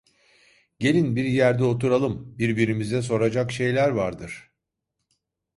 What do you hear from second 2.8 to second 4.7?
soracak şeyler vardır…